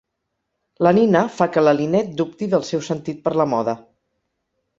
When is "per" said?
3.29-3.35